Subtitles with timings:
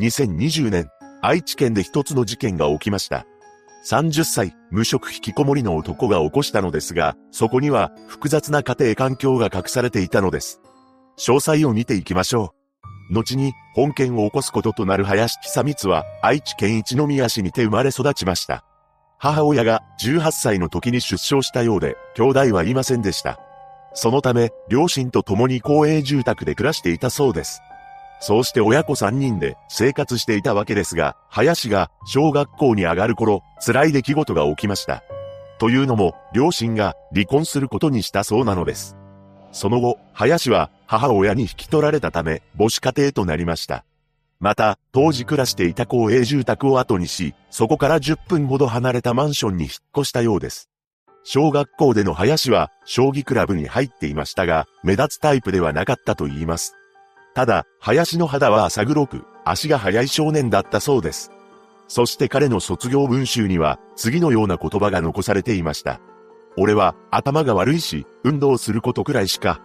[0.00, 0.88] 2020年、
[1.22, 3.26] 愛知県で一つの事件が起きました。
[3.88, 10.60] 30歳、無職引きこもりの男が起こしたのですが、そこには複雑な家庭環境が隠されていたのです。
[11.18, 12.54] 詳細を見ていきましょ
[13.10, 13.14] う。
[13.14, 18.64] 後に本件を起こすこととなる林久光は愛知県一宮市にて生まれ育ちました。
[19.18, 23.38] 母親が18歳の時に出生したようで、兄弟はいませんでした。
[23.92, 27.62] そのため、両親と共に公営住宅で暮らしていたそうです。
[28.26, 35.02] そうして親子3人で生活していたわけですが、林が小学校に上がる頃、辛い出来事が起きました。
[35.58, 38.96] というのも、両親が離婚することにしたそうなのです。
[39.52, 43.84] その後、林は母親に引き取られたため、母子家庭となりました。
[44.40, 50.70] また、当時暮らしていた公営住宅を後にし、そこから10分ほど離れたマンションに引っ越したようです。
[51.24, 56.74] 小学校での林は、将棋クラブに入っていましたが、目立つタイプではなかったと言います。
[57.34, 61.32] ただ、林の肌は浅黒く、足が速い少年だったそうです。
[61.88, 66.00] そして彼の卒業文集には、次のような言葉が残されていました。
[66.56, 69.60] 俺は、頭が悪いし、運動することくらいしか。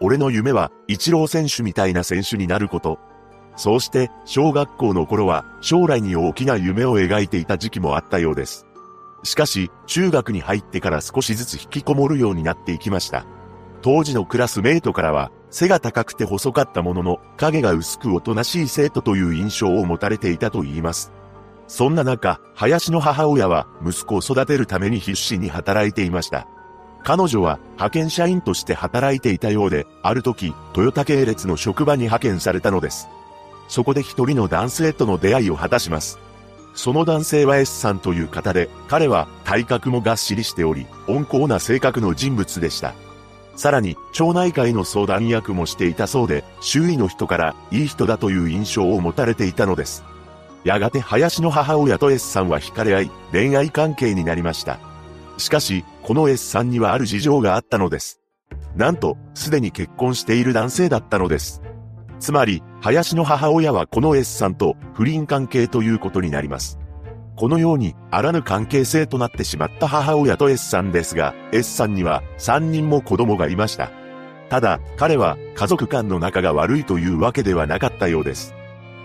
[0.00, 3.00] 俺の夢は、一郎選手みたいな選手になること。
[3.56, 8.64] そうして、小学校の頃は、将来に大きな夢を描いていた時期もあったようです。
[9.24, 13.26] しかし、中学に入ってから少しずつ引きこもるようになっていきました。
[13.82, 21.12] 当時のクラスメイトからは、背が高くて細かったものの、影が薄くおとなしい生徒という印象を持たれていたと言います。
[21.66, 26.46] そんな中、林の母親は息子を育てるために必死に働いていました。
[27.04, 33.08] 彼女は派遣社員として働いていたようで、ある時、トヨタ系列の職場に派遣されたのです。
[33.68, 36.18] そこで一人の男性との出会いを果たします。
[36.74, 42.94] その男性は S さんという方で、彼は体格もがっしりしており、温厚な性格の人物でした。
[43.58, 50.04] さらに、町内会の相談役もしていたそうで、周囲の人からいい人だという印象を持たれていたのです。
[50.62, 54.78] やがて林の母親と S さんは惹かれ合い、恋愛関係になりました。
[55.38, 58.20] しかし、この S さんにはある事情があったのです。
[58.76, 61.60] なんと、すでに結婚している男性だったのです。
[62.20, 66.78] つまり、林の母親はこの S さんと不倫関係ということになります。
[67.38, 73.92] このように、あらぬ関係性となってしまった母親と S さんですが、S さんには3人も子供がいました。
[74.50, 78.54] ただ、彼は家族間の仲が悪いというわけではなかったようです。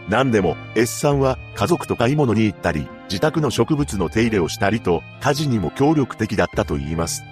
[0.10, 7.24] 何でも、S さんは家族と買い物に行ったり、自宅の植物の手入れをしたりと、家事にも協力的だったと言います。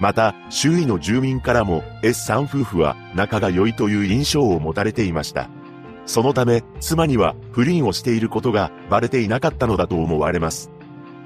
[0.00, 5.50] また、周囲の住民からも S さん夫婦は仲が良いという印象を持たれていました。
[6.08, 10.70] そのため、妻には不倫をしていることがバレていなかったのだと思われます。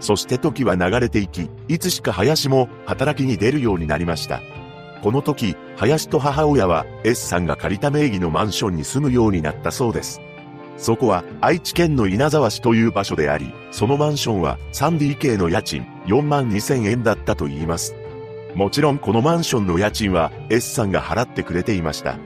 [0.01, 4.43] そして時は流れていき、いつしか林も働きに出るようになりました。
[5.01, 10.21] この時、林と母親は S さんが借りた名義のマンションに住むようになったそうです。
[10.77, 17.95] そこは愛知県の稲沢市という場所であり、そのマンションは 3DK の家賃4万2000円だったと言います。
[18.57, 22.19] もちろんこのマンションの家賃は S さんが払ってくれていました。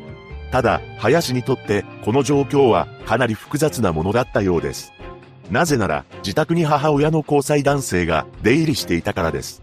[0.57, 4.95] ただ、林にとってこの状況はかなり複雑なものだったようです。
[5.51, 9.63] なぜなら、自宅に母親の交際男性が出入りしていたからです。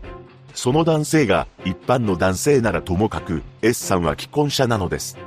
[0.54, 5.18] その男性が一般の男性ならともかく、S さんは既婚者なのです。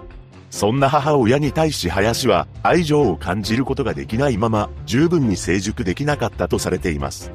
[0.50, 7.32] そんな母親に対し林は愛情を感じることができないまま十分に成熟できなかったとされています。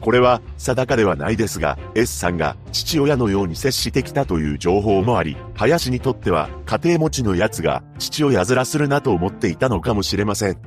[0.00, 10.58] これは定かではないですが、S さんが父親のように接してきたという情報もあり、林にとっては家庭持ちの奴が父親面するなと思っていたのかもしれません。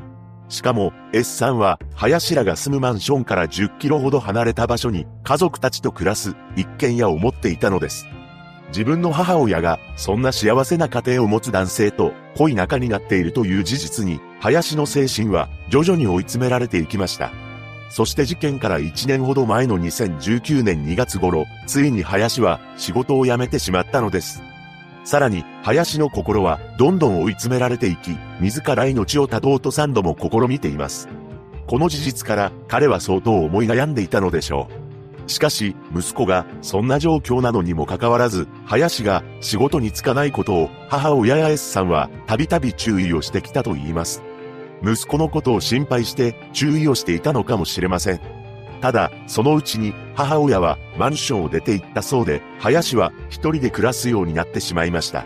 [0.50, 8.06] しかも S さんは林らが住むマンションから10キロほど離れた場所に家族たちと暮らす一軒家を持っていたのです。
[8.68, 17.31] 自分の母親がそんな幸せな家庭を持つ男性と濃い仲になっているという事実に林の精神は徐々に追い詰められていきました。
[17.91, 24.41] そして事件から1年ほど前の2019年2月頃、ついに林は仕事を辞めてしまったのです。
[25.03, 31.09] さらに、林の心はどんどん追い詰められていき、自ら命を絶とうと3度も試みています。
[31.68, 34.69] この事実から彼は相当思い悩んでいたのでしょ
[35.27, 35.30] う。
[35.30, 44.24] しかし、息子がそんな状況なのにもかかわらず、林が仕事に就かないことを母親や S さんはたびたび注意をしてきたと言います。
[44.83, 48.22] 息子のことを心配して注意をしていたのかもしれません。
[48.81, 55.25] ただ、そのうちに母親はマンションを出て行ったそうで、林は一人で暮らすようになってしまいました。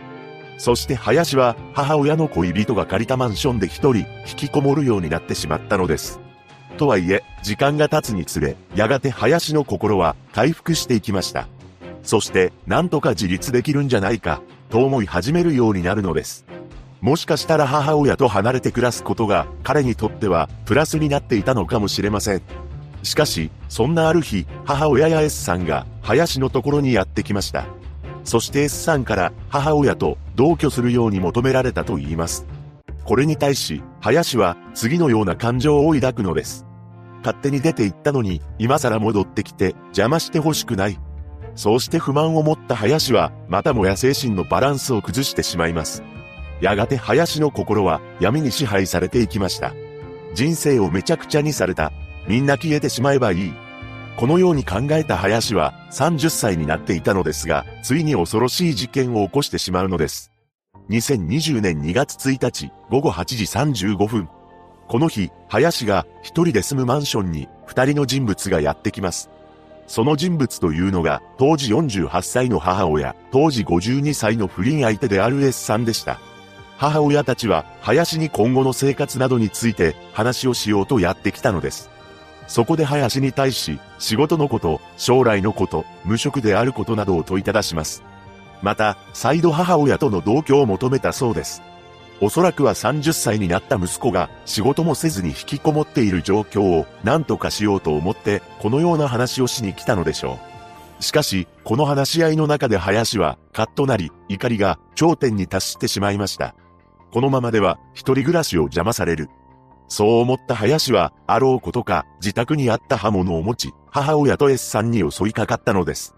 [0.57, 6.19] そして林は母親の恋人が借りたマンションで一人引きこもるようになってしまったのです。
[6.78, 11.48] とはいえ、時間が経つにつれ、やがて林の心は回復していきました。
[12.04, 16.44] そして、なんとか自立できるんじゃないか、と思い始めるようになるのです。
[17.01, 22.42] もしかしたら母親と離れて暮らすことが彼にとってはプラスになっていたのかもしれません。
[23.03, 27.65] しかし、そんなある日、母親や S さんが林のところにやってきました。
[28.24, 32.47] そして S さんから母親と同居するように求められたと言います。
[33.03, 36.65] これに対し、林は次のような感情を抱くのです。
[37.19, 41.00] 勝手に出て行ったのに、今更戻ってきて邪魔してほしくない。
[41.56, 46.03] そうして不満を持った林は、またもや精神のバランスを崩してしまいます。
[46.66, 49.76] やがて林の心は闇に支配されていきました。
[50.34, 51.92] 人生をめちゃくちゃにされた。
[52.28, 53.54] みんな消えてしまえばいい。
[54.18, 60.32] このように考えた林は30歳になっていたのですが、ついに恐ろしい事件を起こしてしまうのです。
[60.90, 64.28] 2020年2月1日午後8時35分。
[64.88, 69.30] この日、林が一人で住むマンションに二人の人物がやってきます。
[69.86, 76.20] その人物というのが、当時48歳の母親、当時52歳の不倫相手である S さんでした。
[76.77, 81.89] 母親たちは、林に今後の生活などについて話をしようとやってきたのです。
[82.48, 88.04] そこで林に対し、仕事のこと、将来のこと、無職であることなどを問いただします。
[88.62, 91.62] また、再度母親との同居を求めたそうです。
[92.22, 100.39] おそらくは30歳になった息子が仕事もせずに引きこもっている状況を何とかしようと思ってこのような話をしに来たのでしょ
[101.00, 101.04] う。
[101.04, 106.56] しかし、この話し合いの中で林はカッとなり怒りが頂点に達してしまいました。
[107.16, 109.30] このままでは一人暮らしを邪魔される。
[109.88, 116.14] そう思った林は、あろうことか自宅にあった刃物を持ち、母親と S さんに襲いかかったのです。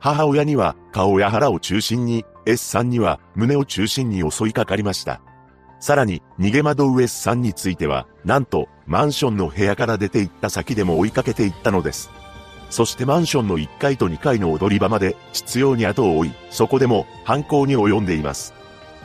[0.00, 5.20] 母親には顔や腹を中心に、S さんには胸を中心に襲いかかりました。
[5.78, 12.10] さらに、逃げ惑う S さんについては、なんと、マンションの部屋から出て行った先でも追いかけていったのです。
[12.68, 18.60] そしてマンションの1階と2階の踊り場まで、執拗に後を追い、そこでも、犯行に及んでいます。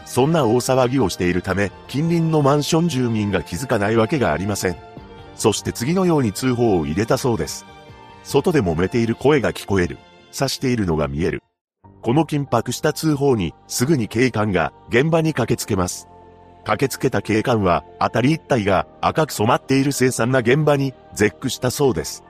[0.08, 4.78] そんな大騒ぎをしているため、近隣のマンション住民が気づかないわけがありません。
[5.36, 7.66] そして次のように通報を入れたそうです。
[8.24, 9.98] 外で揉めている声が聞こえる。
[10.36, 11.44] 刺しているのが見える。
[12.02, 16.08] この緊迫した通報に、すぐに警官が現場に駆けつけます。
[16.64, 22.24] 駆けつけた警官は、辺り一帯が赤く染まっている凄惨な現場に絶句したそうです。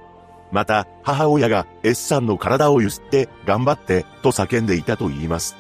[0.52, 5.56] また、母親が S さんの体をゆすって、頑張って、と叫んでいたと言います。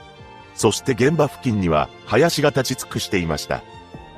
[0.57, 3.61] そして現場付近には、林が立ち尽くしていました。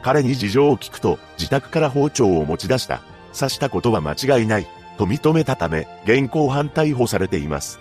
[0.01, 3.01] 彼に事情を聞くと、自宅から包丁を持ち出した。
[3.37, 4.67] 刺したことは間違いない。
[4.97, 7.79] と認めたため、現行犯逮捕されています。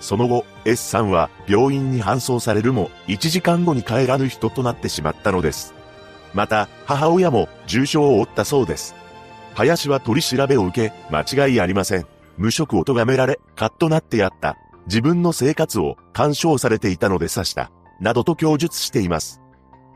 [0.00, 5.72] その後、S さんは病院に搬送されるも、1時間後に帰らぬ人となってしまったのです。
[6.34, 8.96] また、母親も重傷を負ったそうです。
[9.54, 12.06] 林は取り調べを受け、間違いありません。
[12.36, 14.56] 無職を咎められ、カッとなってやった。
[14.86, 17.70] 自分の生活を干渉されていたので刺した。
[18.02, 19.40] などと供述しています。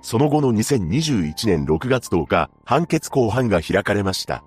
[0.01, 4.45] その後の2021年6月10日、判決公判が開かれました。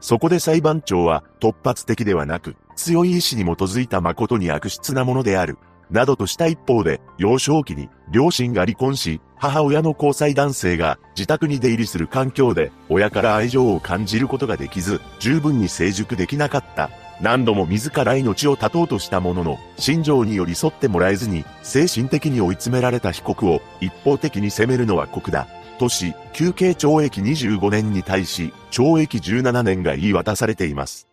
[0.00, 5.56] そこで裁判長は突発的ではなく、強い意志に基づいた誠に悪質なものである。
[5.90, 16.90] などとした一方で、幼少期に両親が離婚し、母親の交際男性が自宅に出入りする環境で、親から愛情を感じることができず、十分に成熟できなかった。
[17.20, 25.48] 何度も自ら命を絶とうとしたものの、心情に寄り添ってもらえずに、精神的に追い詰められた被告を一方的に責めるのは酷だ。
[25.78, 31.07] とし、休刑懲役25年に対し、懲役17年が言い渡されています。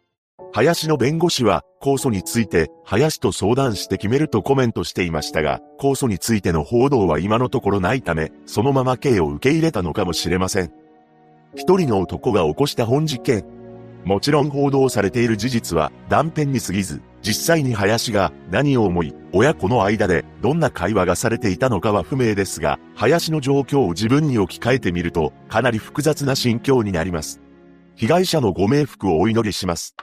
[0.55, 10.71] 林の弁護士は、控訴について、林と相談して決めるとコメントしていましたが、控訴についての報道は今のところないため、そのまま刑を受け入れたのかもしれません。
[11.55, 13.43] 一人の男が起こした本事件。
[14.05, 27.41] もちろん報道されている事実は断片に過ぎず、実際に林が何を思い、親子の間でどんな会話がされていたのかは不明ですが、林の状況を自分に置き換えてみると、かなり複雑な心境になります。
[27.97, 29.97] 被害者のご冥福をお祈りします。